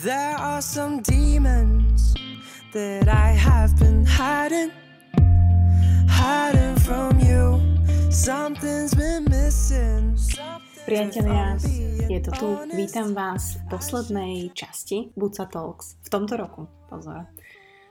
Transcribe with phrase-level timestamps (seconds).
[0.00, 2.14] There are some demons
[2.72, 4.72] that I have been hiding,
[6.08, 7.60] hiding from you.
[8.08, 10.16] Something's been missing.
[10.88, 11.60] Priatelia,
[12.08, 12.48] je to tu.
[12.72, 16.64] Vítam vás v poslednej časti Buca Talks v tomto roku.
[16.88, 17.28] Pozor.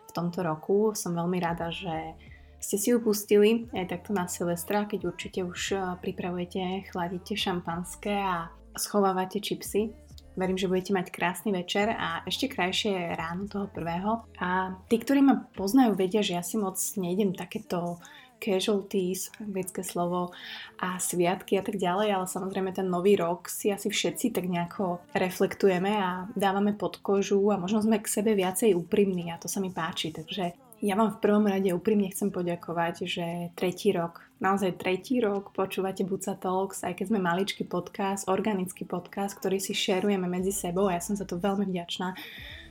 [0.10, 2.18] V tomto roku som veľmi rada, že
[2.58, 8.50] ste si upustili aj takto na Silvestra, keď určite už eh, pripravujete, chladíte šampanské a
[8.74, 10.09] schovávate čipsy
[10.40, 14.24] Verím, že budete mať krásny večer a ešte krajšie ráno toho prvého.
[14.40, 18.00] A tí, ktorí ma poznajú, vedia, že ja si moc nejdem takéto
[18.40, 20.32] casualties, anglické slovo,
[20.80, 25.04] a sviatky a tak ďalej, ale samozrejme ten nový rok si asi všetci tak nejako
[25.12, 29.60] reflektujeme a dávame pod kožu a možno sme k sebe viacej úprimní a to sa
[29.60, 33.26] mi páči, takže ja vám v prvom rade úprimne chcem poďakovať, že
[33.56, 39.36] tretí rok, naozaj tretí rok počúvate Buca Talks, aj keď sme maličký podcast, organický podcast,
[39.36, 42.16] ktorý si šerujeme medzi sebou a ja som za to veľmi vďačná.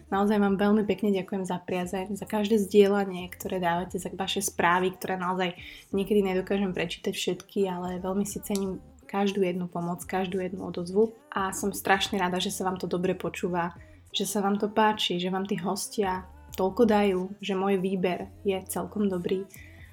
[0.09, 4.97] Naozaj vám veľmi pekne ďakujem za priazeň, za každé zdieľanie, ktoré dávate, za vaše správy,
[4.97, 5.53] ktoré naozaj
[5.93, 11.53] niekedy nedokážem prečítať všetky, ale veľmi si cením každú jednu pomoc, každú jednu odozvu a
[11.53, 13.77] som strašne rada, že sa vám to dobre počúva,
[14.17, 16.25] že sa vám to páči, že vám tí hostia
[16.59, 19.47] toľko dajú, že môj výber je celkom dobrý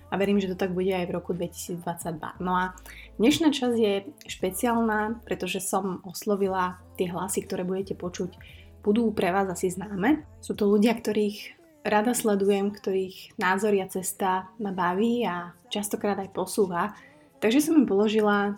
[0.10, 2.42] a verím, že to tak bude aj v roku 2022.
[2.42, 2.74] No a
[3.22, 3.94] dnešná časť je
[4.26, 8.34] špeciálna, pretože som oslovila tie hlasy, ktoré budete počuť,
[8.82, 10.26] budú pre vás asi známe.
[10.42, 11.54] Sú to ľudia, ktorých
[11.86, 16.98] rada sledujem, ktorých názor a cesta ma baví a častokrát aj posúva.
[17.38, 18.58] Takže som im položila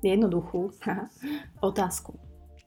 [0.00, 0.72] jednoduchú
[1.60, 2.23] otázku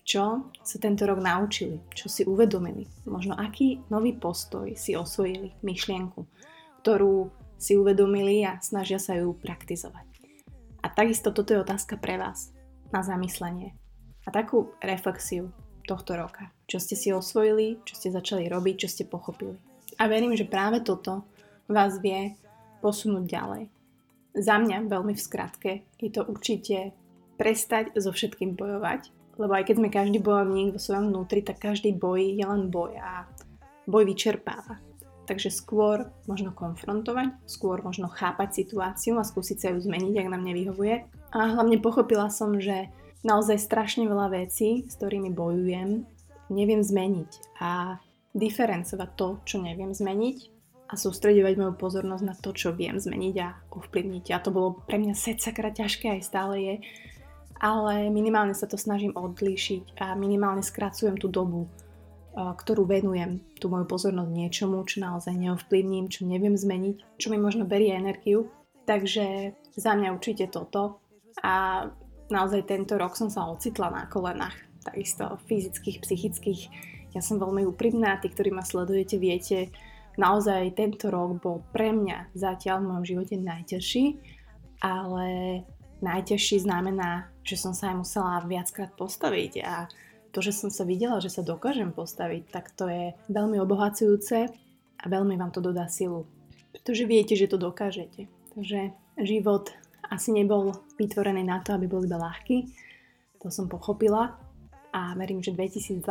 [0.08, 6.24] čo sa tento rok naučili, čo si uvedomili, možno aký nový postoj si osvojili, myšlienku,
[6.80, 7.28] ktorú
[7.60, 10.08] si uvedomili a snažia sa ju praktizovať.
[10.80, 12.56] A takisto toto je otázka pre vás
[12.96, 13.76] na zamyslenie
[14.24, 15.52] a takú reflexiu
[15.84, 16.56] tohto roka.
[16.72, 19.60] Čo ste si osvojili, čo ste začali robiť, čo ste pochopili.
[20.00, 21.28] A verím, že práve toto
[21.68, 22.32] vás vie
[22.80, 23.64] posunúť ďalej.
[24.40, 26.96] Za mňa veľmi v skratke je to určite
[27.36, 31.94] prestať so všetkým bojovať lebo aj keď sme každý bojovník vo svojom vnútri, tak každý
[31.94, 33.30] boj je len boj a
[33.86, 34.82] boj vyčerpáva.
[35.28, 40.44] Takže skôr možno konfrontovať, skôr možno chápať situáciu a skúsiť sa ju zmeniť, ak nám
[40.44, 41.04] nevyhovuje.
[41.36, 42.88] A hlavne pochopila som, že
[43.28, 46.08] naozaj strašne veľa vecí, s ktorými bojujem,
[46.48, 48.00] neviem zmeniť a
[48.32, 50.38] diferencovať to, čo neviem zmeniť
[50.88, 54.26] a sústredovať moju pozornosť na to, čo viem zmeniť a ovplyvniť.
[54.32, 56.76] A to bolo pre mňa sakra ťažké, aj stále je,
[57.58, 61.66] ale minimálne sa to snažím odlíšiť a minimálne skracujem tú dobu,
[62.38, 67.66] ktorú venujem tú moju pozornosť niečomu, čo naozaj neovplyvním, čo neviem zmeniť, čo mi možno
[67.66, 68.54] berie energiu.
[68.86, 71.02] Takže za mňa určite toto.
[71.42, 71.86] A
[72.30, 74.54] naozaj tento rok som sa ocitla na kolenách,
[74.86, 76.62] takisto fyzických, psychických.
[77.18, 79.74] Ja som veľmi úprimná, tí, ktorí ma sledujete, viete,
[80.22, 84.06] naozaj tento rok bol pre mňa zatiaľ v mojom živote najťažší,
[84.86, 85.28] ale
[86.02, 89.88] najťažší znamená, že som sa aj musela viackrát postaviť a
[90.32, 94.52] to, že som sa videla, že sa dokážem postaviť, tak to je veľmi obohacujúce
[94.98, 96.30] a veľmi vám to dodá silu.
[96.76, 98.30] Pretože viete, že to dokážete.
[98.54, 98.94] Takže
[99.24, 99.74] život
[100.06, 102.70] asi nebol vytvorený na to, aby bol iba ľahký.
[103.42, 104.38] To som pochopila
[104.94, 106.06] a verím, že 2022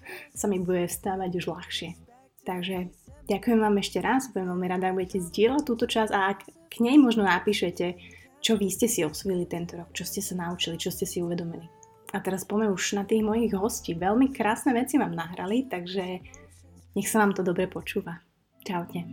[0.38, 1.90] sa mi bude vstávať už ľahšie.
[2.46, 2.88] Takže
[3.28, 6.38] ďakujem vám ešte raz, budem veľmi rada, ak budete zdieľať túto časť a ak
[6.72, 7.98] k nej možno napíšete,
[8.38, 11.66] čo vy ste si osvojili tento rok, čo ste sa naučili, čo ste si uvedomili.
[12.14, 13.92] A teraz poďme už na tých mojich hostí.
[13.92, 16.24] Veľmi krásne veci vám nahrali, takže
[16.96, 18.24] nech sa vám to dobre počúva.
[18.64, 19.04] Čaute.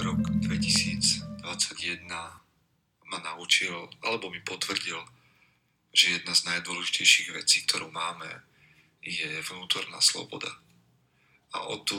[0.00, 2.08] Rok 2021
[3.08, 4.96] ma naučil, alebo mi potvrdil,
[5.92, 8.28] že jedna z najdôležitejších vecí, ktorú máme,
[9.04, 10.48] je vnútorná sloboda.
[11.56, 11.96] A o tú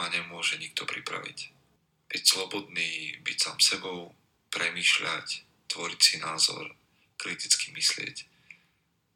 [0.00, 1.52] ma nemôže nikto pripraviť.
[2.08, 4.16] Byť slobodný, byť sám sebou,
[4.48, 6.72] premýšľať, tvoriť si názor,
[7.20, 8.24] kriticky myslieť,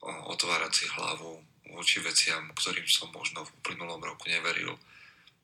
[0.05, 1.41] otvárať si hlavu
[1.73, 4.77] voči veciam, ktorým som možno v uplynulom roku neveril.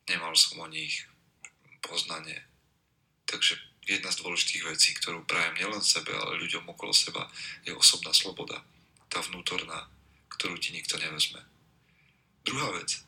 [0.04, 1.08] Nemal som o nich
[1.80, 2.44] poznanie.
[3.24, 3.56] Takže
[3.88, 7.32] jedna z dôležitých vecí, ktorú prajem nielen sebe, ale ľuďom okolo seba,
[7.64, 8.60] je osobná sloboda.
[9.08, 9.88] Tá vnútorná,
[10.36, 11.40] ktorú ti nikto nevezme.
[12.44, 13.02] Druhá vec,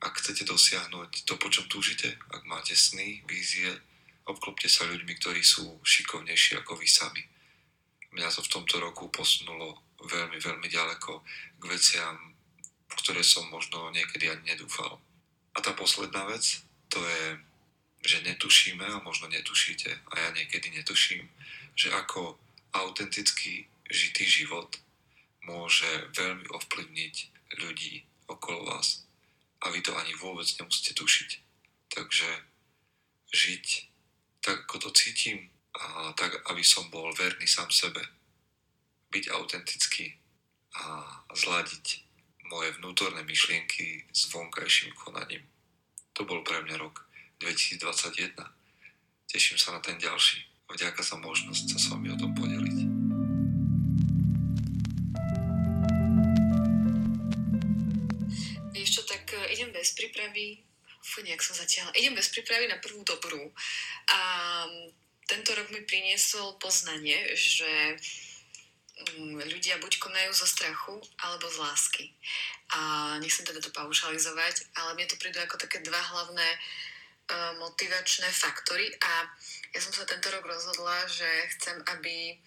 [0.00, 3.68] ak chcete dosiahnuť to, po čom túžite, ak máte sny, vízie,
[4.24, 7.22] obklopte sa ľuďmi, ktorí sú šikovnejší ako vy sami.
[8.16, 11.12] Mňa to v tomto roku posunulo veľmi, veľmi ďaleko
[11.60, 12.16] k veciam,
[12.90, 14.96] v ktoré som možno niekedy ani nedúfal.
[15.52, 17.24] A tá posledná vec, to je,
[18.00, 21.28] že netušíme a možno netušíte, a ja niekedy netuším,
[21.76, 22.40] že ako
[22.72, 24.80] autenticky žitý život
[25.44, 27.14] môže veľmi ovplyvniť
[27.60, 28.00] ľudí
[28.30, 29.09] okolo vás
[29.60, 31.30] a vy to ani vôbec nemusíte tušiť.
[31.90, 32.28] Takže
[33.30, 33.66] žiť
[34.40, 38.00] tak, ako to cítim a tak, aby som bol verný sám sebe.
[39.10, 40.16] Byť autentický
[40.74, 41.02] a
[41.34, 42.06] zladiť
[42.50, 45.46] moje vnútorné myšlienky s vonkajším konaním.
[46.18, 47.06] To bol pre mňa rok
[47.38, 48.34] 2021.
[49.30, 50.42] Teším sa na ten ďalší.
[50.70, 52.49] Vďaka za možnosť sa s vami o tom podeliť.
[61.10, 61.90] Fú, nejak som zatiaľ.
[61.98, 63.50] Idem bez prípravy na prvú dobrú.
[64.14, 64.18] A
[65.26, 67.98] tento rok mi priniesol poznanie, že
[69.18, 72.04] mm, ľudia buď konajú zo strachu, alebo z lásky.
[72.70, 72.78] A
[73.18, 78.94] nechcem teda to paušalizovať, ale mne to prídu ako také dva hlavné uh, motivačné faktory
[79.02, 79.26] a
[79.74, 81.26] ja som sa tento rok rozhodla, že
[81.58, 82.38] chcem, aby...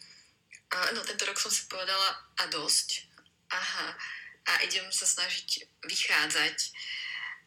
[0.71, 3.11] Uh, no, tento rok som si povedala a dosť.
[3.51, 3.91] Aha.
[4.43, 6.57] A idem sa snažiť vychádzať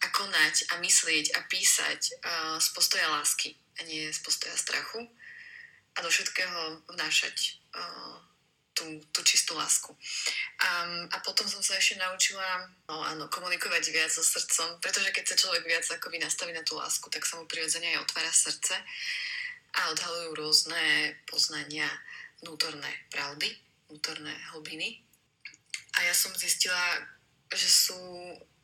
[0.02, 5.04] a konať a myslieť a písať uh, z postoja lásky a nie z postoja strachu
[5.96, 7.36] a do všetkého vnášať
[7.72, 8.20] uh,
[8.76, 9.88] tú, tú čistú lásku.
[10.60, 15.24] Um, a potom som sa ešte naučila no áno, komunikovať viac so srdcom, pretože keď
[15.32, 18.76] sa človek viac akoby nastaví na tú lásku, tak sa mu prirodzene aj otvára srdce
[19.76, 21.88] a odhalujú rôzne poznania,
[22.44, 23.48] vnútorné pravdy,
[23.88, 25.00] vnútorné hlbiny.
[25.96, 27.00] A ja som zistila,
[27.48, 27.96] že sú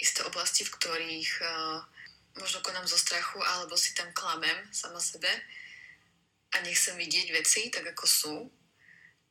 [0.02, 1.78] isté oblasti, v ktorých uh,
[2.42, 5.30] možno konám zo strachu, alebo si tam klamem sama sebe
[6.52, 8.36] a nechcem vidieť veci tak, ako sú.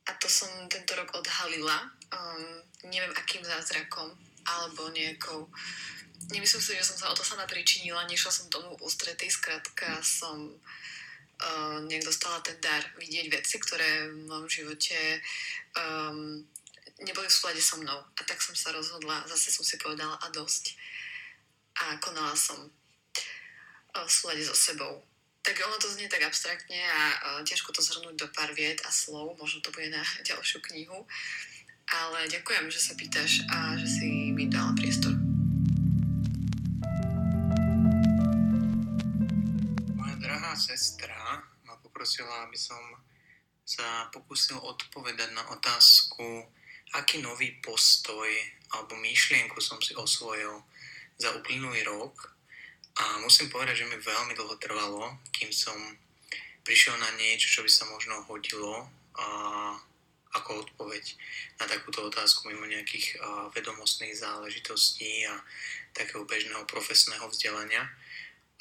[0.08, 1.78] A to som tento rok odhalila.
[2.10, 4.10] Um, neviem, akým zázrakom,
[4.42, 5.46] alebo nejakou
[6.30, 10.50] nemyslím si, že som sa o to sama pričinila, nešla som tomu ústretý, skrátka som
[11.42, 14.98] uh, nejak dostala ten dar vidieť veci, ktoré v mojom živote
[15.78, 16.42] um,
[17.00, 17.96] neboli v súlade so mnou.
[17.96, 20.76] A tak som sa rozhodla, zase som si povedala a dosť.
[21.80, 25.00] A konala som uh, v súlade so sebou.
[25.42, 28.90] Tak ono to znie tak abstraktne a uh, ťažko to zhrnúť do pár viet a
[28.92, 31.08] slov, možno to bude na ďalšiu knihu.
[31.92, 35.12] Ale ďakujem, že sa pýtaš a že si mi dala priestor.
[40.62, 42.78] sestra ma poprosila, aby som
[43.66, 46.46] sa pokúsil odpovedať na otázku,
[46.96, 48.28] aký nový postoj
[48.72, 50.64] alebo myšlienku som si osvojil
[51.20, 52.32] za uplynulý rok.
[52.92, 55.76] A musím povedať, že mi veľmi dlho trvalo, kým som
[56.64, 59.26] prišiel na niečo, čo by sa možno hodilo a
[60.32, 61.04] ako odpoveď
[61.60, 63.20] na takúto otázku mimo nejakých
[63.52, 65.36] vedomostných záležitostí a
[65.92, 67.84] takého bežného profesného vzdelania.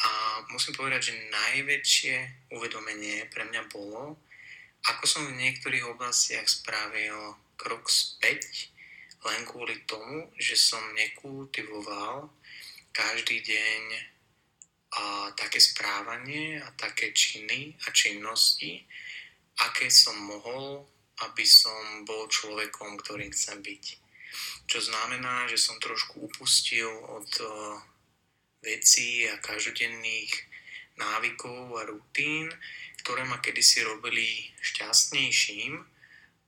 [0.02, 2.16] A musím povedať, že najväčšie
[2.52, 4.20] uvedomenie pre mňa bolo,
[4.84, 8.74] ako som v niektorých oblastiach spravil krok späť,
[9.22, 12.34] len kvôli tomu, že som nekultivoval
[12.90, 13.84] každý deň
[14.92, 18.84] a také správanie a také činy a činnosti,
[19.62, 20.84] aké som mohol,
[21.30, 23.84] aby som bol človekom, ktorým chcem byť.
[24.68, 27.30] Čo znamená, že som trošku upustil od
[28.66, 30.34] vecí a každodenných
[30.98, 32.52] návykov a rutín,
[33.06, 35.91] ktoré ma kedysi robili šťastnejším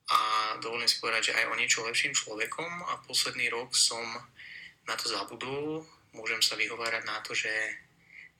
[0.09, 0.19] a
[0.59, 2.71] dovolím si povedať, že aj o niečo lepším človekom.
[2.91, 4.03] A posledný rok som
[4.83, 7.49] na to zabudol, môžem sa vyhovárať na to, že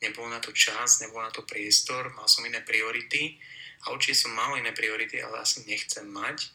[0.04, 3.40] nebol na to čas, nebol na to priestor, mal som iné priority.
[3.88, 6.52] A určite som mal iné priority, ale asi nechcem mať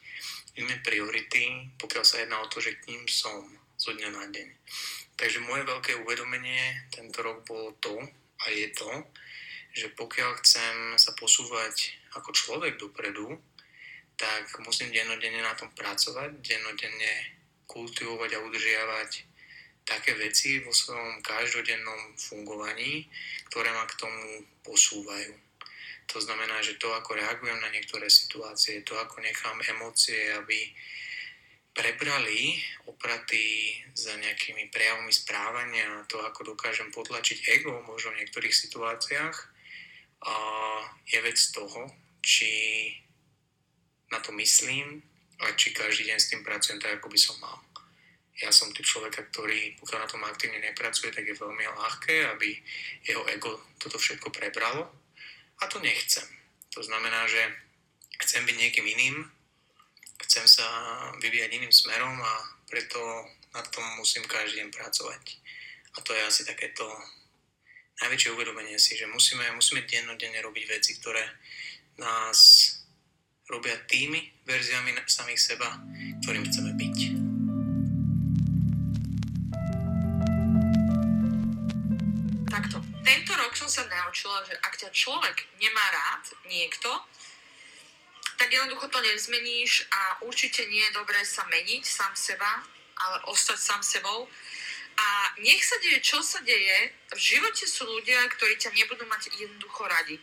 [0.61, 3.49] iné priority, pokiaľ sa jedná o to, že k ním som
[3.79, 4.49] zo dňa na deň.
[5.19, 7.95] Takže moje veľké uvedomenie tento rok bolo to,
[8.38, 8.91] a je to,
[9.75, 13.38] že pokiaľ chcem sa posúvať ako človek dopredu,
[14.19, 17.13] tak musím dennodenne na tom pracovať, dennodenne
[17.71, 19.11] kultivovať a udržiavať
[19.87, 23.07] také veci vo svojom každodennom fungovaní,
[23.49, 25.33] ktoré ma k tomu posúvajú.
[26.09, 30.73] To znamená, že to, ako reagujem na niektoré situácie, to, ako nechám emócie, aby
[31.73, 32.59] prebrali
[32.91, 39.37] opraty za nejakými prejavmi správania, to ako dokážem potlačiť ego možno v niektorých situáciách,
[40.19, 40.35] a
[41.07, 41.87] je vec toho,
[42.19, 42.51] či
[44.12, 45.03] na to myslím
[45.38, 47.59] a či každý deň s tým pracujem tak, ako by som mal.
[48.38, 52.55] Ja som typ človeka, ktorý pokiaľ na tom aktívne nepracuje, tak je veľmi ľahké, aby
[53.03, 54.87] jeho ego toto všetko prebralo
[55.59, 56.27] a to nechcem.
[56.75, 57.43] To znamená, že
[58.23, 59.27] chcem byť niekým iným,
[60.23, 60.67] chcem sa
[61.19, 62.35] vyvíjať iným smerom a
[62.71, 63.00] preto
[63.55, 65.23] na tom musím každý deň pracovať.
[65.97, 66.87] A to je asi takéto
[67.99, 71.27] najväčšie uvedomenie si, že musíme, musíme dennodenne robiť veci, ktoré
[71.99, 72.71] nás
[73.49, 75.81] robia tými verziami samých seba,
[76.25, 76.99] ktorým chceme byť.
[82.52, 82.78] Takto.
[83.05, 86.93] Tento rok som sa naučila, že ak ťa človek nemá rád, niekto,
[88.38, 92.62] tak jednoducho to nezmeníš a určite nie je dobré sa meniť sám seba,
[93.00, 94.28] ale ostať sám sebou.
[94.99, 95.07] A
[95.43, 99.87] nech sa deje, čo sa deje, v živote sú ľudia, ktorí ťa nebudú mať jednoducho
[99.87, 100.19] radi.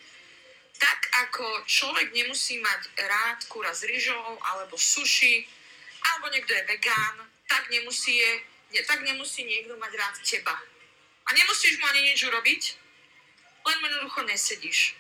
[0.76, 5.48] Tak ako človek nemusí mať rád kúra s rýžou alebo suši,
[6.14, 7.16] alebo niekto je vegán,
[7.48, 8.32] tak nemusí, je,
[8.74, 10.56] ne, tak nemusí niekto mať rád teba.
[11.26, 12.64] A nemusíš mu ani nič urobiť,
[13.66, 14.94] len jednoducho nesedíš.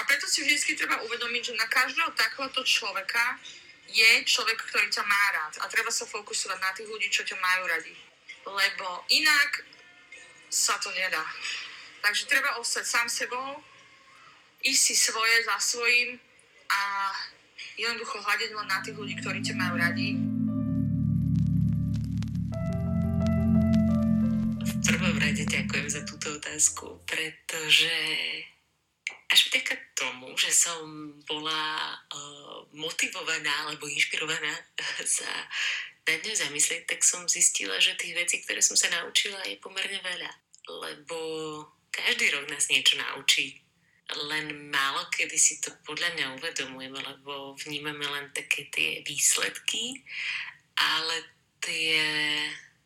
[0.00, 3.36] A preto si vždy treba uvedomiť, že na každého takéhoto človeka
[3.92, 5.60] je človek, ktorý ťa má rád.
[5.60, 7.92] A treba sa fokusovať na tých ľudí, čo ťa majú radi.
[8.48, 9.68] Lebo inak
[10.48, 11.24] sa to nedá.
[12.00, 13.60] Takže treba ostať sám sebou,
[14.62, 16.18] ísť si svoje za svojím
[16.70, 16.80] a
[17.74, 20.08] jednoducho hľadiť len na tých ľudí, ktorí ťa majú radi.
[24.62, 27.94] V prvom rade ďakujem za túto otázku, pretože
[29.32, 30.84] až vďaka tomu, že som
[31.24, 34.52] bola uh, motivovaná alebo inšpirovaná
[35.08, 35.28] sa
[36.02, 40.02] nad ňou zamyslieť, tak som zistila, že tých vecí, ktoré som sa naučila, je pomerne
[40.02, 40.30] veľa.
[40.82, 41.18] Lebo
[41.94, 43.61] každý rok nás niečo naučí.
[44.12, 50.04] Len málo kedy si to podľa mňa uvedomujeme, lebo vnímame len také tie výsledky,
[50.76, 51.24] ale
[51.64, 51.96] tie,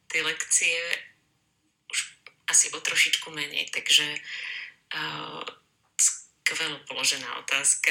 [0.06, 0.76] tie lekcie
[1.90, 1.98] už
[2.46, 3.66] asi o trošičku menej.
[3.74, 4.06] Takže
[4.94, 5.42] uh,
[5.98, 7.90] skvelo položená otázka.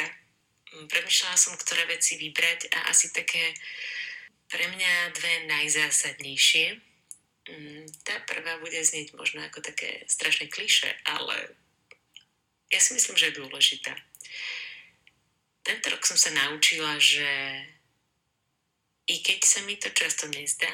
[0.71, 3.55] Premýšľala som, ktoré veci vybrať a asi také
[4.47, 6.79] pre mňa dve najzásadnejšie.
[7.45, 11.64] Mm, tá prvá bude znieť možno ako také strašné kliše, ale
[12.71, 13.93] ja si myslím, že je dôležitá.
[15.65, 17.25] Tento rok som sa naučila, že
[19.05, 20.69] i keď sa mi to často nezdá,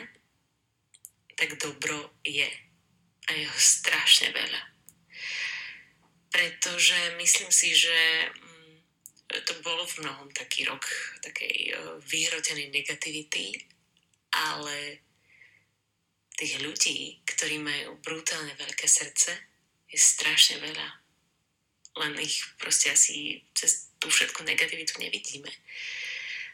[1.36, 2.48] tak dobro je.
[3.28, 4.72] A je ho strašne veľa
[6.32, 7.92] pretože myslím si, že
[8.32, 8.76] mm,
[9.46, 10.88] to bolo v mnohom taký rok
[11.20, 11.72] takej e,
[12.08, 13.52] vyhrotenej negativity,
[14.32, 15.04] ale
[16.40, 19.36] tých ľudí, ktorí majú brutálne veľké srdce,
[19.92, 21.01] je strašne veľa.
[22.00, 25.52] Len ich proste asi cez tú všetku negativitu nevidíme.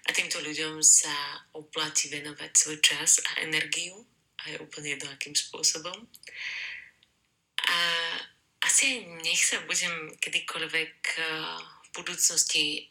[0.08, 3.96] A týmto ľuďom sa oplatí venovať svoj čas a energiu
[4.44, 6.08] a je úplne jedno akým spôsobom.
[7.67, 7.77] A
[8.63, 11.25] asi nech sa budem kedykoľvek eh,
[11.60, 12.88] v budúcnosti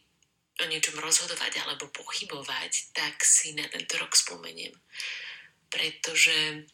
[0.57, 4.73] o niečom rozhodovať alebo pochybovať, tak si na tento rok spomeniem.
[5.69, 6.65] Pretože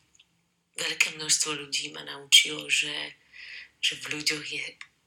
[0.79, 2.95] veľké množstvo ľudí ma naučilo, že,
[3.83, 4.63] že v ľuďoch je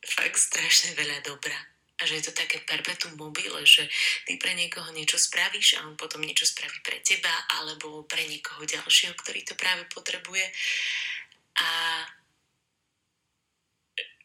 [0.06, 1.58] fakt strašne veľa dobra.
[1.96, 3.88] A že je to také perpetuum mobile, že
[4.28, 8.68] ty pre niekoho niečo spravíš a on potom niečo spraví pre teba alebo pre niekoho
[8.68, 10.44] ďalšieho, ktorý to práve potrebuje.
[11.56, 11.68] A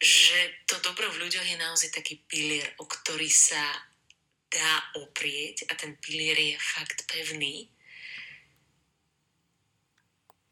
[0.02, 3.62] že to dobro v ľuďoch je naozaj taký pilier, o ktorý sa
[4.52, 7.72] dá oprieť a ten pilier je fakt pevný.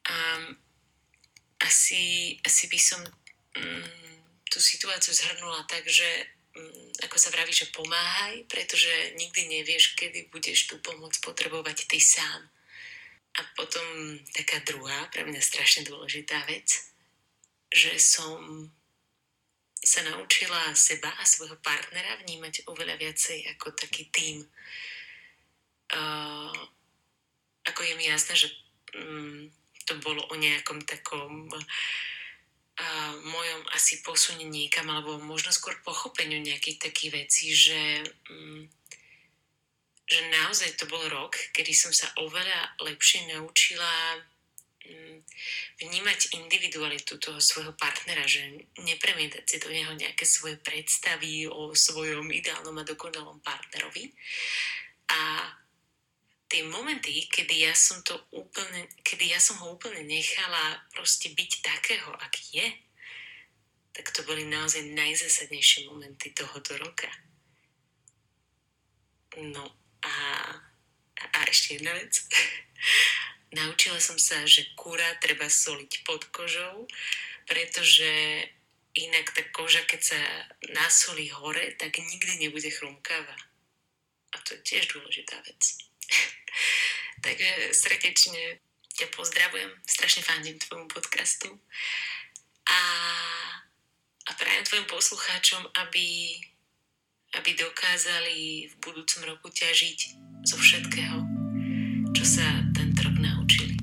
[0.09, 0.57] Um,
[1.61, 3.01] asi, asi by som
[3.61, 4.10] um,
[4.51, 6.05] tú situáciu zhrnula tak, že
[6.59, 12.03] um, ako sa vraví, že pomáhaj, pretože nikdy nevieš, kedy budeš tú pomoc potrebovať ty
[12.03, 12.51] sám.
[13.39, 16.67] A potom taká druhá, pre mňa strašne dôležitá vec,
[17.71, 18.67] že som
[19.81, 24.45] sa naučila seba a svojho partnera vnímať oveľa viacej ako taký tým.
[25.95, 26.53] Uh,
[27.65, 28.49] ako je mi jasné, že
[28.99, 29.49] um,
[29.87, 31.63] to bolo o nejakom takom uh,
[33.23, 37.83] mojom asi posunie niekam, alebo možno skôr pochopeniu nejakých takých vecí, že,
[38.33, 38.67] um,
[40.09, 44.21] že naozaj to bol rok, kedy som sa oveľa lepšie naučila
[44.91, 45.23] Mm,
[45.79, 48.43] vnímať individualitu toho svojho partnera, že
[48.83, 54.11] nepremietať si do neho nejaké svoje predstavy o svojom ideálnom a dokonalom partnerovi.
[55.15, 55.53] A
[56.51, 61.51] tie momenty, kedy ja som to úplne, kedy ja som ho úplne nechala proste byť
[61.63, 62.67] takého, aký je,
[63.93, 67.11] tak to boli naozaj najzásadnejšie momenty tohoto roka.
[69.39, 69.65] No
[70.03, 70.15] a,
[71.19, 72.15] a ešte jedna vec.
[73.59, 76.87] Naučila som sa, že kúra treba soliť pod kožou,
[77.51, 78.07] pretože
[78.95, 80.21] inak tá koža, keď sa
[80.71, 83.37] nasolí hore, tak nikdy nebude chrumkáva.
[84.31, 85.63] A to je tiež dôležitá vec.
[87.27, 88.63] Takže srdečne
[88.95, 91.59] ťa pozdravujem, strašne fandím tvojmu podcastu
[92.67, 92.81] a,
[94.27, 96.37] a prajem tvojim poslucháčom, aby,
[97.39, 99.99] aby dokázali v budúcom roku ťažiť
[100.45, 101.25] zo všetkého,
[102.13, 102.47] čo sa
[102.77, 103.77] tento rok naučili.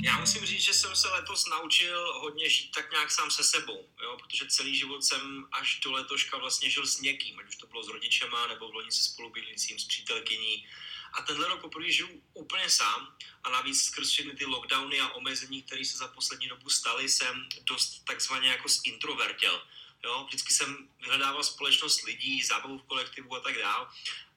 [0.00, 3.88] Já musím říct, že jsem se letos naučil hodně žít tak nějak sám se sebou,
[4.02, 4.16] jo?
[4.22, 7.82] protože celý život jsem až do letoška vlastně žil s někým, ať už to bylo
[7.84, 10.66] s rodičema, nebo v loni se spolubydlícím, s přítelkyní.
[11.12, 15.62] A tenhle rok poprvé žiju úplně sám a navíc skrz všechny ty lockdowny a omezení,
[15.62, 19.62] které se za poslední dobu staly, jsem dost takzvaně jako zintrovertěl.
[20.04, 20.24] Jo?
[20.28, 23.86] Vždycky jsem vyhledával společnost lidí, zábavu v kolektivu a tak dále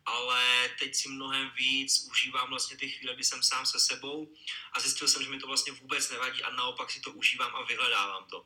[0.06, 4.34] ale teď si mnohem víc užívám vlastně ty chvíle, kdy jsem sám se sebou
[4.74, 7.62] a zjistil jsem, že mi to vlastně vůbec nevadí a naopak si to užívám a
[7.62, 8.46] vyhledávám to.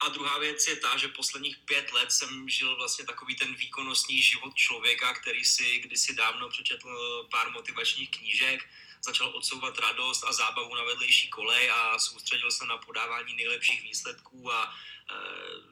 [0.00, 4.22] A druhá věc je ta, že posledních pět let jsem žil vlastně takový ten výkonnostní
[4.22, 6.88] život člověka, který si kdysi dávno přečetl
[7.30, 8.68] pár motivačních knížek,
[9.04, 14.52] začal odsouvat radost a zábavu na vedlejší kolej a soustředil se na podávání nejlepších výsledků
[14.52, 15.14] a e,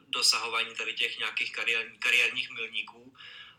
[0.07, 3.13] dosahování tady těch nějakých kariér, kariérních milníků.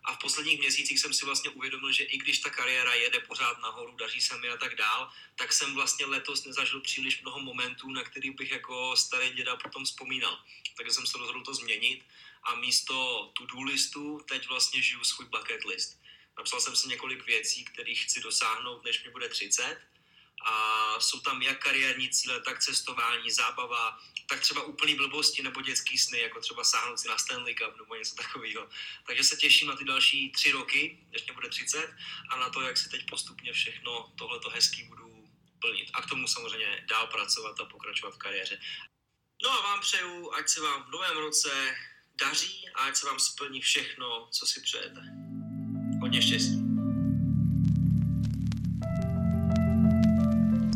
[0.04, 3.62] A v posledních měsících jsem si vlastně uvědomil, že i když ta kariéra jede pořád
[3.62, 7.90] nahoru, daří se mi a tak dál, tak jsem vlastně letos nezažil příliš mnoho momentů,
[7.90, 10.38] na který bych jako starý děda potom vzpomínal.
[10.76, 12.04] Takže jsem se rozhodl to změnit
[12.42, 16.00] a místo to-do listu teď vlastně žiju svůj bucket list.
[16.38, 19.78] Napsal jsem si několik věcí, kterých chci dosáhnout, než mi bude 30
[20.44, 25.98] a jsou tam jak kariérní cíle, tak cestování, zábava, tak třeba úplný blbosti nebo dětský
[25.98, 28.68] sny, jako třeba sáhnout si na Stanley Cup nebo něco takového.
[29.06, 31.94] Takže se těším na ty další tři roky, než mě bude 30
[32.30, 35.90] a na to, jak si teď postupně všechno tohleto hezký budu plnit.
[35.92, 38.60] A k tomu samozřejmě dál pracovat a pokračovat v kariéře.
[39.44, 41.48] No a vám přeju, ať se vám v novém roce
[42.20, 45.00] daří a ať se vám splní všechno, co si přejete.
[46.00, 46.70] Hodně štěstí.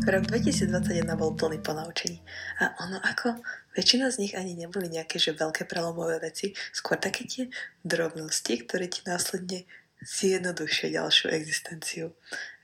[0.07, 2.21] Rok 2021 bol plný ponaučení.
[2.61, 3.41] A ono ako,
[3.73, 7.49] väčšina z nich ani neboli nejaké že veľké prelomové veci, skôr také tie
[7.81, 9.65] drobnosti, ktoré ti následne
[10.05, 12.13] zjednodušia ďalšiu existenciu.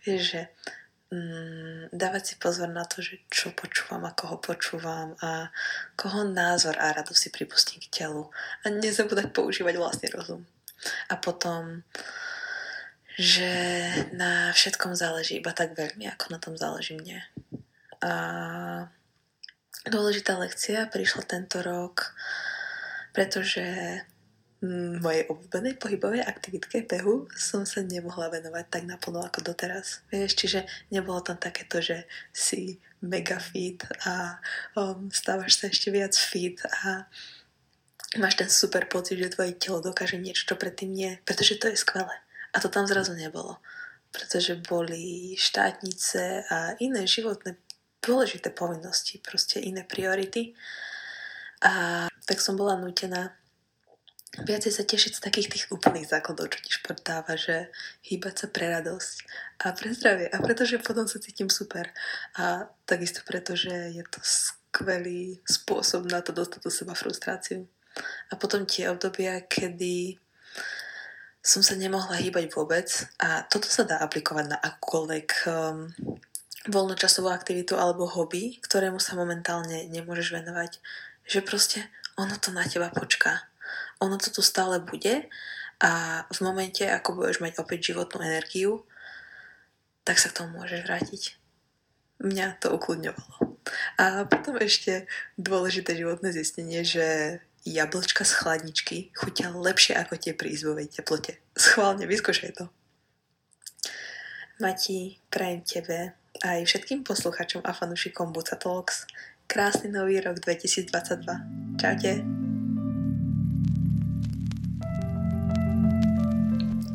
[0.06, 0.42] Vieš, že
[1.12, 5.52] mm, dávať si pozor na to, že čo počúvam a koho počúvam a
[6.00, 8.32] koho názor a radu si pripustím k telu
[8.63, 10.41] a nezabúdať používať vlastný rozum.
[11.12, 11.86] A potom
[13.19, 13.54] že
[14.15, 17.19] na všetkom záleží iba tak veľmi, ako na tom záleží mne.
[18.00, 18.12] A
[19.86, 22.15] dôležitá lekcia prišla tento rok,
[23.12, 23.62] pretože
[25.02, 30.06] mojej obľúbenej pohybovej aktivitke behu som sa nemohla venovať tak naplno ako doteraz.
[30.13, 30.60] Vieš, čiže
[30.93, 34.38] nebolo tam takéto, že si mega fit a
[34.78, 37.10] um, stávaš sa ešte viac fit a
[38.21, 41.82] máš ten super pocit, že tvoje telo dokáže niečo, čo predtým nie, pretože to je
[41.82, 42.13] skvelé.
[42.54, 43.58] A to tam zrazu nebolo.
[44.13, 47.58] Pretože boli štátnice a iné životné
[48.06, 50.54] dôležité povinnosti, proste iné priority.
[51.65, 53.41] A tak som bola nutená
[54.39, 57.67] viacej sa tešiť z takých tých úplných základov, čo ti šport dáva, že
[58.08, 59.15] hýbať sa pre radosť
[59.60, 61.91] a pre zdravie a pretože potom sa cítim super
[62.39, 67.67] a takisto preto, že je to skvelý spôsob na to dostať do seba frustráciu.
[68.32, 70.15] A potom tie obdobia, kedy
[71.44, 72.88] som sa nemohla hýbať vôbec
[73.20, 75.91] a toto sa dá aplikovať na akúkoľvek um,
[76.72, 80.80] voľnočasovú aktivitu alebo hobby, ktorému sa momentálne nemôžeš venovať.
[81.28, 81.80] Že proste
[82.15, 83.51] ono to na teba počká.
[84.02, 85.30] Ono to tu stále bude
[85.82, 88.86] a v momente, ako budeš mať opäť životnú energiu,
[90.06, 91.22] tak sa k tomu môžeš vrátiť.
[92.22, 93.58] Mňa to ukludňovalo.
[93.98, 100.54] A potom ešte dôležité životné zistenie, že jablčka z chladničky chutia lepšie ako tie pri
[100.54, 101.38] izbovej teplote.
[101.54, 102.66] Schválne, vyskúšaj to.
[104.62, 106.14] Mati, prajem tebe
[106.46, 109.10] aj všetkým posluchačom a fanúšikom Buca Talks
[109.50, 111.82] krásny nový rok 2022.
[111.82, 112.41] Čaute.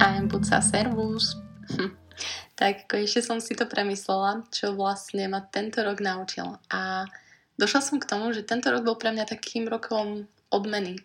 [0.07, 1.35] I'm Buca, servus.
[2.61, 6.63] tak ešte som si to premyslela, čo vlastne ma tento rok naučil.
[6.71, 7.11] A
[7.59, 11.03] došla som k tomu, že tento rok bol pre mňa takým rokom odmeny.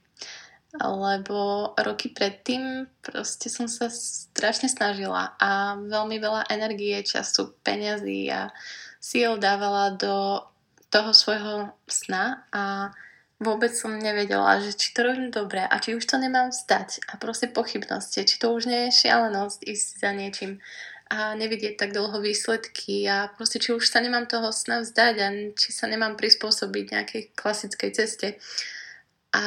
[0.78, 8.54] Lebo roky predtým proste som sa strašne snažila a veľmi veľa energie, času, peňazí a
[9.02, 10.46] síl dávala do
[10.94, 12.94] toho svojho sna a
[13.42, 17.18] vôbec som nevedela, že či to robím dobre a či už to nemám vzdať a
[17.18, 20.62] proste pochybnosti, či to už nie je šialenosť ísť za niečím
[21.12, 25.28] a nevidieť tak dlho výsledky a proste či už sa nemám toho sna vzdať a
[25.58, 28.28] či sa nemám prispôsobiť nejakej klasickej ceste.
[29.36, 29.44] A,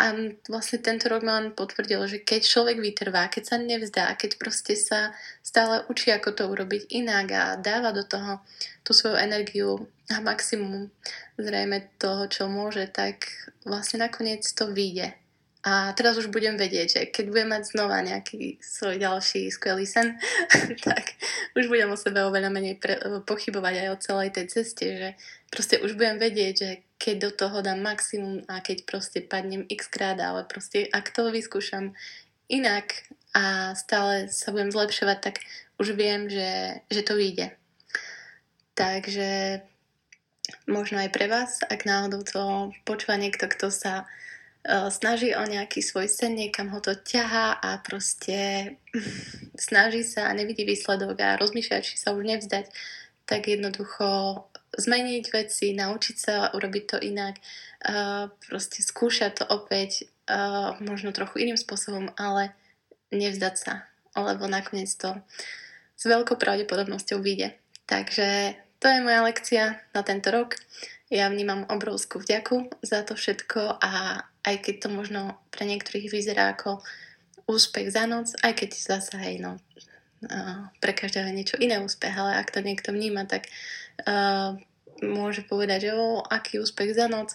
[0.00, 0.16] a
[0.48, 4.72] vlastne tento rok ma len potvrdil, že keď človek vytrvá, keď sa nevzdá, keď proste
[4.72, 5.12] sa
[5.44, 8.40] stále učí, ako to urobiť inak a dáva do toho
[8.80, 10.88] tú svoju energiu a maximum
[11.36, 13.28] zrejme toho, čo môže, tak
[13.68, 15.12] vlastne nakoniec to vyjde.
[15.60, 20.16] A teraz už budem vedieť, že keď budem mať znova nejaký svoj ďalší skvelý sen,
[20.88, 21.12] tak
[21.52, 22.96] už budem o sebe oveľa menej pre,
[23.28, 25.08] pochybovať aj o celej tej ceste, že
[25.52, 29.88] proste už budem vedieť, že keď do toho dám maximum a keď proste padnem x
[29.88, 31.96] krát, ale proste ak to vyskúšam
[32.52, 35.36] inak a stále sa budem zlepšovať, tak
[35.80, 37.56] už viem, že, že to vyjde.
[38.76, 39.64] Takže
[40.68, 42.42] možno aj pre vás, ak náhodou to
[42.84, 44.04] počúva niekto, kto sa
[44.60, 48.76] E, snaží o nejaký svoj sen, niekam ho to ťahá a proste
[49.56, 52.68] snaží sa a nevidí výsledok a rozmýšľa, či sa už nevzdať,
[53.24, 54.36] tak jednoducho
[54.76, 57.38] zmeniť veci, naučiť sa urobiť to inak,
[58.46, 60.06] proste skúšať to opäť
[60.78, 62.54] možno trochu iným spôsobom, ale
[63.10, 65.18] nevzdať sa, lebo nakoniec to
[65.98, 67.58] s veľkou pravdepodobnosťou vyjde.
[67.90, 70.54] Takže to je moja lekcia na tento rok.
[71.10, 76.54] Ja vnímam obrovskú vďaku za to všetko a aj keď to možno pre niektorých vyzerá
[76.54, 76.78] ako
[77.50, 79.52] úspech za noc, aj keď zase aj no,
[80.78, 83.50] pre každého niečo iné úspech, ale ak to niekto vníma, tak
[85.02, 87.32] môže povedať, že o, aký úspech za noc,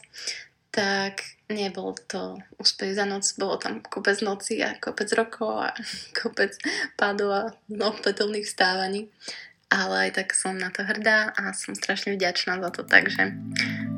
[0.69, 5.69] tak nebol to úspech za noc, bolo tam kopec noci a kopec rokov a
[6.19, 6.57] kopec
[6.99, 9.07] pádov a opätovných vstávaní.
[9.65, 13.33] Ale aj tak som na to hrdá a som strašne vďačná za to, takže,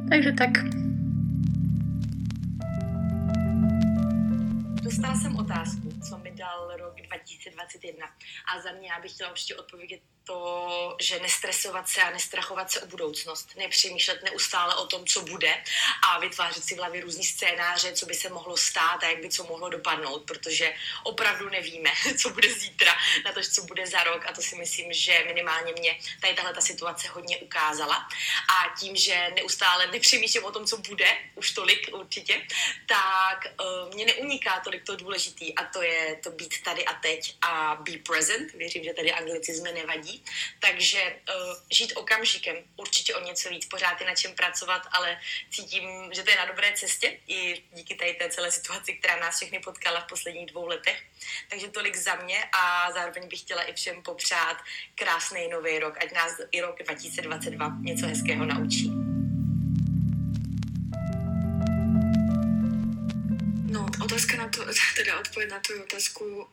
[0.10, 0.63] takže tak.
[4.84, 8.07] Dostala jsem otázku, co mi dal rok 2021
[8.45, 12.81] a za mě já bych chtěla určitě odpovědět to, že nestresovat se a nestrachovat se
[12.81, 15.63] o budoucnost, nepřemýšlet neustále o tom, co bude
[16.09, 19.29] a vytvářet si v hlavě různý scénáře, co by se mohlo stát a jak by
[19.29, 21.89] co mohlo dopadnout, protože opravdu nevíme,
[22.21, 22.91] co bude zítra,
[23.25, 24.25] na to, co bude za rok.
[24.25, 28.07] A to si myslím, že minimálně mě tady tahle ta situace hodně ukázala.
[28.49, 32.41] A tím, že neustále nepřemýšlím o tom, co bude, už tolik určitě,
[32.85, 35.55] tak uh, mě neuniká tolik to důležitý.
[35.55, 38.53] A to je to být tady a teď a be present.
[38.53, 40.23] Věřím, že tady anglicizmy nevadí
[40.60, 45.89] takže uh, žít okamžikem, určitě o něco víc, pořád je na čem pracovat, ale cítím,
[46.12, 49.60] že to je na dobré cestě i díky tady té celé situaci, která nás všechny
[49.60, 51.03] potkala v posledních dvou letech.
[51.49, 54.57] Takže tolik za mě a zároveň bych chtěla i všem popřát
[54.95, 59.06] krásný nový rok, ať nás i rok 2022 něco hezkého naučí.
[64.07, 64.63] Otázka na to,
[64.99, 66.47] teda odpověď na tu otázku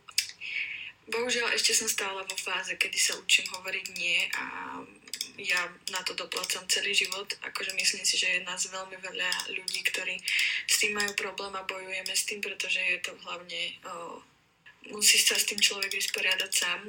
[1.05, 4.45] Bohužiaľ ešte som stále vo fáze, kedy sa učím hovoriť nie a
[5.37, 5.61] ja
[5.93, 7.29] na to doplácam celý život.
[7.45, 10.17] Akože myslím si, že je nás veľmi veľa ľudí, ktorí
[10.65, 13.77] s tým majú problém a bojujeme s tým, pretože je to hlavne...
[13.85, 14.25] O,
[14.93, 16.81] musí sa s tým človek vysporiadať sám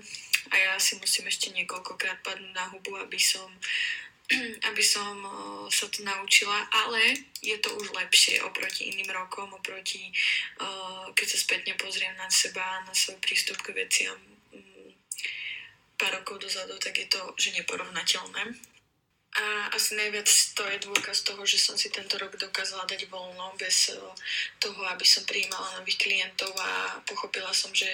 [0.51, 3.47] a ja si musím ešte niekoľkokrát padnúť na hubu, aby som
[4.69, 5.21] aby som
[5.69, 10.09] sa to naučila, ale je to už lepšie oproti iným rokom, oproti
[11.13, 14.17] keď sa spätne pozriem na seba, na svoj prístup k veciam
[14.51, 14.89] mm,
[15.95, 18.43] pár rokov dozadu, tak je to že neporovnateľné.
[19.35, 23.51] A asi najviac to je dôkaz toho, že som si tento rok dokázala dať voľno
[23.59, 23.91] bez
[24.63, 27.91] toho, aby som prijímala nových klientov a pochopila som, že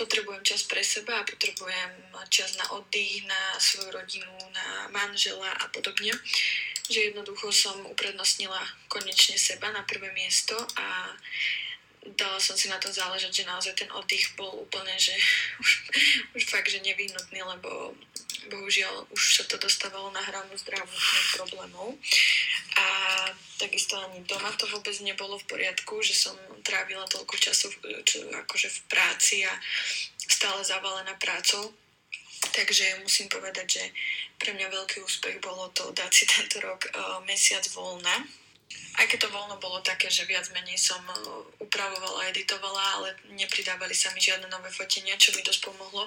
[0.00, 1.92] potrebujem čas pre seba a potrebujem
[2.32, 6.16] čas na oddych, na svoju rodinu, na manžela a podobne.
[6.88, 11.12] Že jednoducho som uprednostnila konečne seba na prvé miesto a
[12.16, 15.12] dala som si na to záležať, že naozaj ten oddych bol úplne, že
[15.62, 15.70] už,
[16.40, 17.92] už fakt, že nevyhnutný, lebo
[18.48, 21.98] bohužiaľ už sa to dostávalo na hranu zdravotných problémov.
[22.80, 22.86] A
[23.60, 26.32] takisto ani doma to vôbec nebolo v poriadku, že som
[26.64, 27.68] trávila toľko času
[28.06, 29.52] čo, akože v práci a
[30.16, 31.74] stále zavalená prácou.
[32.40, 33.84] Takže musím povedať, že
[34.40, 38.24] pre mňa veľký úspech bolo to dať si tento rok uh, mesiac voľna
[39.00, 41.14] aj keď to voľno bolo také, že viac menej som e,
[41.62, 46.04] upravovala, editovala, ale nepridávali sa mi žiadne nové fotenia, čo mi dosť pomohlo,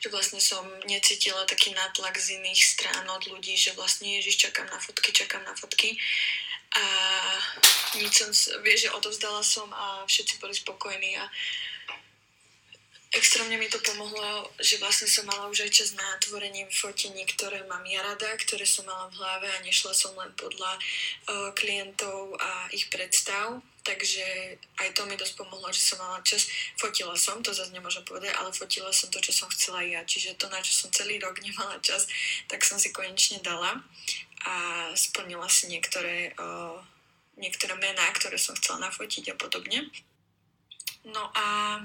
[0.00, 4.66] že vlastne som necítila taký nátlak z iných strán od ľudí, že vlastne Ježiš, čakám
[4.72, 6.00] na fotky, čakám na fotky.
[6.70, 6.84] A
[7.98, 8.30] nič som,
[8.62, 11.26] vieš, že odovzdala som a všetci boli spokojní a
[13.10, 17.66] extrémne mi to pomohlo, že vlastne som mala už aj čas na tvorenie fotení, ktoré
[17.66, 22.38] mám ja rada, ktoré som mala v hlave a nešla som len podľa uh, klientov
[22.38, 23.58] a ich predstav.
[23.82, 26.46] Takže aj to mi dosť pomohlo, že som mala čas.
[26.78, 30.06] Fotila som, to zase nemôžem povedať, ale fotila som to, čo som chcela ja.
[30.06, 32.06] Čiže to, na čo som celý rok nemala čas,
[32.46, 33.82] tak som si konečne dala
[34.46, 34.54] a
[34.94, 36.78] splnila si niektoré, uh,
[37.42, 39.90] niektoré mená, ktoré som chcela nafotiť a podobne.
[41.10, 41.80] No a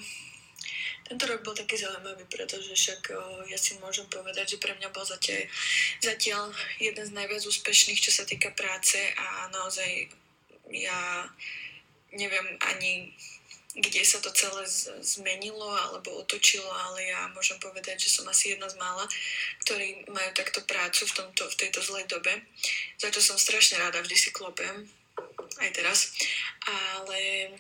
[1.06, 3.14] tento rok bol taký zaujímavý, pretože však
[3.46, 5.46] ja si môžem povedať, že pre mňa bol zatiaľ,
[6.02, 6.50] zatiaľ
[6.82, 10.10] jeden z najviac úspešných, čo sa týka práce a naozaj
[10.74, 11.30] ja
[12.10, 13.14] neviem ani
[13.76, 14.64] kde sa to celé
[15.04, 19.04] zmenilo alebo otočilo, ale ja môžem povedať, že som asi jedna z mála,
[19.68, 22.32] ktorí majú takto prácu v, tomto, v tejto zlej dobe.
[22.96, 24.88] Za to som strašne rada, vždy si klopem,
[25.60, 26.16] aj teraz.
[26.64, 27.52] Ale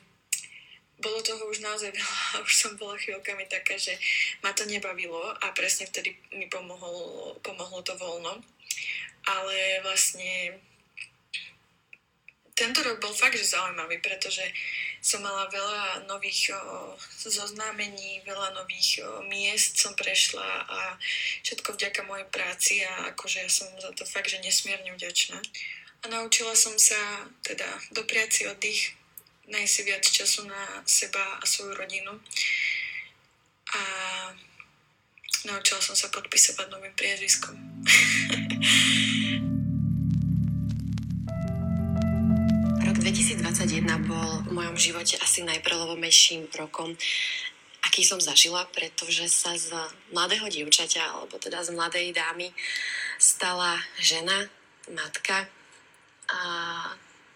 [0.99, 3.95] bolo toho už naozaj veľa, už som bola chvíľkami taká, že
[4.43, 8.39] ma to nebavilo a presne vtedy mi pomohlo, pomohlo to voľno.
[9.25, 10.61] Ale vlastne
[12.55, 14.45] tento rok bol fakt, že zaujímavý, pretože
[15.03, 16.95] som mala veľa nových o,
[17.27, 20.95] zoznámení, veľa nových o, miest som prešla a
[21.43, 25.37] všetko vďaka mojej práci a akože ja som za to fakt, že nesmierne vďačná.
[26.01, 28.81] A naučila som sa teda dopriať si oddych,
[29.49, 32.17] nájsť si viac času na seba a svoju rodinu.
[33.75, 33.81] A
[35.45, 37.55] naučila som sa podpisovať novým priezviskom.
[42.85, 46.97] Rok 2021 bol v mojom živote asi najprelovomejším rokom,
[47.85, 49.73] aký som zažila, pretože sa z
[50.13, 52.53] mladého dievčaťa, alebo teda z mladej dámy,
[53.17, 54.49] stala žena,
[54.89, 55.49] matka
[56.29, 56.41] a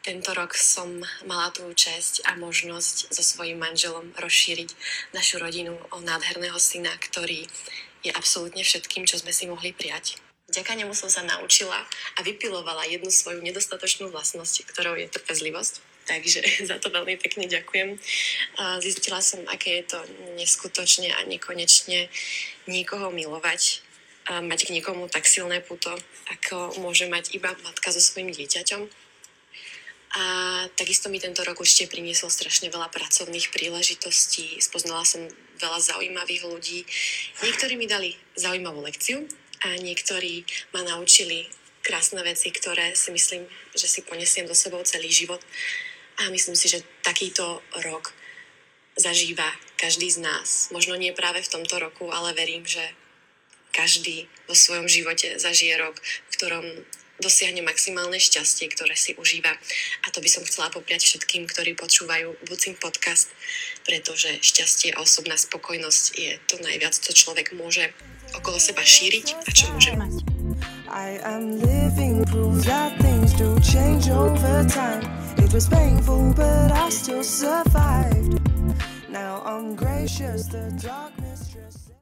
[0.02, 4.70] tento rok som mala tú česť a možnosť so svojím manželom rozšíriť
[5.12, 7.46] našu rodinu o nádherného syna, ktorý
[8.04, 10.20] je absolútne všetkým, čo sme si mohli prijať.
[10.50, 11.78] Vďaka nemu som sa naučila
[12.18, 15.74] a vypilovala jednu svoju nedostatočnú vlastnosť, ktorou je trpezlivosť.
[16.10, 18.02] Takže za to veľmi pekne ďakujem.
[18.82, 20.00] Zistila som, aké je to
[20.40, 22.10] neskutočne a nekonečne
[22.66, 23.86] niekoho milovať,
[24.30, 25.94] mať k niekomu tak silné puto,
[26.34, 29.09] ako môže mať iba matka so svojím dieťaťom.
[30.10, 30.24] A
[30.74, 34.58] takisto mi tento rok určite priniesol strašne veľa pracovných príležitostí.
[34.58, 35.22] Spoznala som
[35.62, 36.82] veľa zaujímavých ľudí.
[37.45, 41.52] Niektorí mi dali zaujímavú lekciu, a niektorí ma naučili
[41.84, 43.43] krásne veci, ktoré si myslím,
[43.76, 45.43] že si ponesiem do sebou celý život.
[46.19, 48.12] A myslím si, že takýto rok
[48.95, 49.48] zažíva
[49.80, 50.72] každý z nás.
[50.72, 52.84] Možno nie práve v tomto roku, ale verím, že
[53.72, 56.65] každý vo svojom živote zažije rok, v ktorom
[57.19, 59.51] dosiahne maximálne šťastie, ktoré si užíva.
[60.03, 63.32] A to by som chcela popriať všetkým, ktorí počúvajú Bucin podcast,
[63.84, 67.91] pretože šťastie a osobná spokojnosť je to najviac, čo človek môže
[68.36, 70.13] okolo seba šíriť a čo môže mať.
[70.89, 75.05] I am living proof that things do change over time.
[75.38, 78.41] It was painful, but I still survived.
[79.10, 81.79] Now I'm gracious, the darkness just...